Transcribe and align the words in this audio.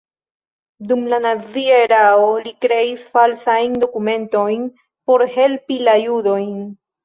Dum 0.91 1.03
la 1.13 1.19
nazia 1.25 1.77
erao 1.89 2.23
li 2.47 2.55
kreis 2.67 3.05
falsajn 3.19 3.77
dokumentojn 3.87 4.67
por 5.07 5.29
helpi 5.39 5.83
la 5.87 5.99
judojn. 6.09 6.53